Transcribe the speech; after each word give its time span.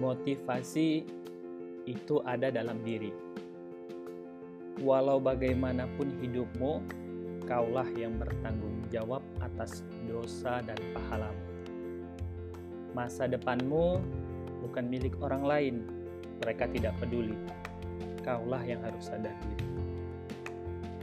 Motivasi 0.00 1.04
itu 1.84 2.16
ada 2.24 2.48
dalam 2.48 2.80
diri. 2.80 3.12
Walau 4.80 5.20
bagaimanapun 5.20 6.24
hidupmu, 6.24 6.80
kaulah 7.44 7.84
yang 7.92 8.16
bertanggung 8.16 8.80
jawab 8.88 9.20
atas 9.44 9.84
dosa 10.08 10.64
dan 10.64 10.80
pahalamu. 10.96 11.44
Masa 12.96 13.28
depanmu 13.28 14.00
bukan 14.64 14.88
milik 14.88 15.20
orang 15.20 15.44
lain, 15.44 15.74
mereka 16.40 16.64
tidak 16.72 16.96
peduli. 16.96 17.36
Kaulah 18.24 18.64
yang 18.64 18.80
harus 18.80 19.04
sadar 19.04 19.36
diri. 19.52 19.68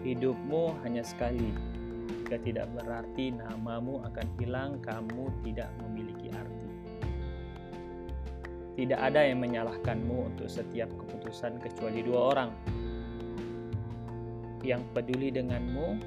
Hidupmu 0.09 0.73
hanya 0.81 1.05
sekali, 1.05 1.53
jika 2.25 2.41
tidak 2.41 2.65
berarti 2.73 3.29
namamu 3.29 4.01
akan 4.09 4.27
hilang, 4.41 4.81
kamu 4.81 5.29
tidak 5.45 5.69
memiliki 5.85 6.33
arti. 6.33 6.86
Tidak 8.77 8.93
ada 9.01 9.25
yang 9.25 9.41
menyalahkanmu 9.41 10.37
untuk 10.37 10.45
setiap 10.45 10.85
keputusan 11.01 11.57
kecuali 11.57 12.05
dua 12.05 12.19
orang. 12.29 12.53
Yang 14.61 14.85
peduli 14.93 15.33
denganmu, 15.33 15.97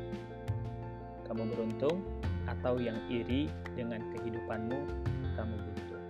kamu 1.27 1.43
beruntung, 1.51 1.99
atau 2.47 2.79
yang 2.79 2.95
iri 3.11 3.51
dengan 3.75 4.07
kehidupanmu, 4.15 4.79
kamu 5.35 5.55
beruntung. 5.59 6.05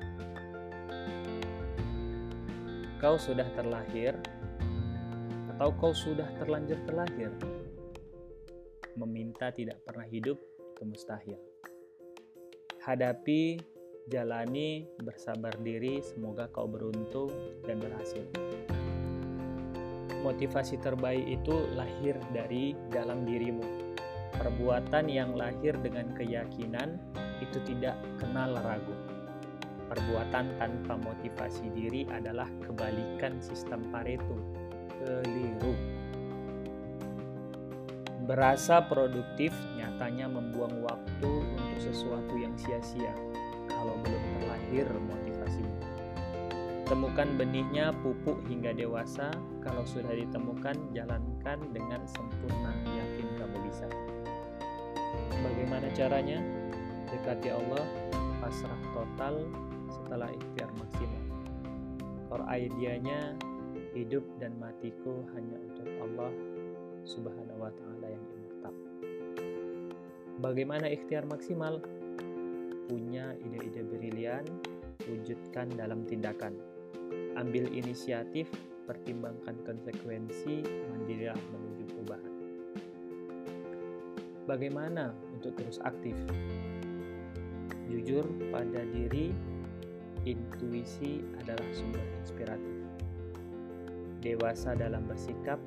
Kau 3.00 3.16
sudah 3.16 3.48
terlahir, 3.56 4.12
atau 5.56 5.72
kau 5.80 5.96
sudah 5.96 6.28
terlanjur 6.36 6.76
terlahir. 6.84 7.32
Meminta 9.00 9.48
tidak 9.48 9.80
pernah 9.88 10.04
hidup 10.04 10.36
itu 10.76 10.82
mustahil. 10.84 11.40
Hadapi 12.84 13.56
jalani, 14.08 14.88
bersabar 15.02 15.52
diri, 15.60 16.00
semoga 16.00 16.48
kau 16.48 16.64
beruntung 16.64 17.28
dan 17.68 17.82
berhasil. 17.82 18.24
Motivasi 20.20 20.76
terbaik 20.80 21.24
itu 21.24 21.54
lahir 21.76 22.16
dari 22.32 22.76
dalam 22.92 23.24
dirimu. 23.24 23.64
Perbuatan 24.36 25.08
yang 25.08 25.36
lahir 25.36 25.76
dengan 25.80 26.12
keyakinan 26.16 26.96
itu 27.40 27.58
tidak 27.64 27.96
kenal 28.20 28.56
ragu. 28.60 28.96
Perbuatan 29.90 30.54
tanpa 30.60 30.94
motivasi 30.96 31.66
diri 31.74 32.06
adalah 32.08 32.46
kebalikan 32.62 33.42
sistem 33.42 33.82
Pareto. 33.90 34.38
Keliru. 35.00 35.74
Berasa 38.28 38.84
produktif 38.84 39.50
nyatanya 39.74 40.30
membuang 40.30 40.86
waktu 40.86 41.32
untuk 41.42 41.78
sesuatu 41.82 42.38
yang 42.38 42.54
sia-sia 42.54 43.10
kalau 43.72 43.94
belum 44.02 44.22
terlahir 44.38 44.86
motivasimu. 44.90 45.78
Temukan 46.90 47.28
benihnya 47.38 47.94
pupuk 48.02 48.42
hingga 48.50 48.74
dewasa. 48.74 49.30
Kalau 49.62 49.86
sudah 49.86 50.10
ditemukan, 50.10 50.90
jalankan 50.90 51.58
dengan 51.70 52.02
sempurna. 52.02 52.74
Yakin 52.82 53.28
kamu 53.38 53.56
bisa. 53.70 53.86
Bagaimana 55.40 55.86
caranya? 55.94 56.42
Dekati 57.10 57.50
Allah, 57.54 57.86
pasrah 58.42 58.82
total 58.90 59.46
setelah 59.90 60.30
ikhtiar 60.34 60.70
maksimal. 60.78 61.24
Core 62.30 62.46
idenya 62.54 63.34
hidup 63.94 64.22
dan 64.38 64.54
matiku 64.58 65.26
hanya 65.34 65.58
untuk 65.58 65.86
Allah 65.98 66.30
Subhanahu 67.02 67.58
wa 67.58 67.72
taala 67.74 68.06
yang 68.06 68.24
immortal. 68.34 68.74
Bagaimana 70.38 70.86
ikhtiar 70.90 71.26
maksimal? 71.26 71.82
Punya 72.90 73.38
ide-ide 73.38 73.86
brilian, 73.86 74.42
wujudkan 75.06 75.70
dalam 75.78 76.02
tindakan. 76.10 76.58
Ambil 77.38 77.70
inisiatif, 77.70 78.50
pertimbangkan 78.90 79.54
konsekuensi, 79.62 80.66
mandirilah 80.90 81.38
menuju 81.54 81.84
perubahan. 81.94 82.34
Bagaimana 84.50 85.14
untuk 85.30 85.54
terus 85.54 85.78
aktif? 85.86 86.18
Jujur 87.86 88.26
pada 88.50 88.82
diri, 88.90 89.30
intuisi 90.26 91.22
adalah 91.38 91.70
sumber 91.70 92.02
inspiratif. 92.18 92.76
Dewasa 94.18 94.74
dalam 94.74 95.06
bersikap, 95.06 95.62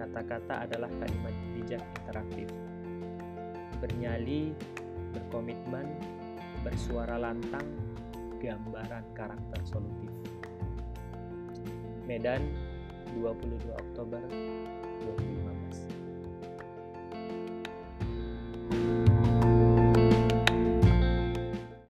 kata-kata 0.00 0.64
adalah 0.64 0.88
kalimat 0.96 1.36
bijak 1.52 1.84
interaktif. 2.00 2.48
Bernyali, 3.84 4.56
berkomitmen, 5.12 5.86
bersuara 6.60 7.16
lantang, 7.16 7.64
gambaran 8.40 9.04
karakter 9.16 9.60
solutif. 9.68 10.12
Medan, 12.04 12.42
22 13.16 13.70
Oktober 13.70 14.22
2015. 15.18 15.29